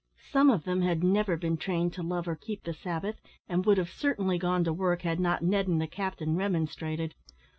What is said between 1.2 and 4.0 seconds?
been trained to love or keep the Sabbath, and would have